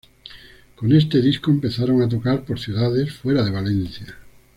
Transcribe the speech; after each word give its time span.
Con 0.77 0.91
este 0.93 1.21
disco 1.21 1.51
empezaron 1.51 2.01
a 2.01 2.09
tocar 2.09 2.43
por 2.43 2.57
ciudades 2.59 3.13
fuera 3.13 3.43
de 3.43 3.51
Valencia. 3.51 4.17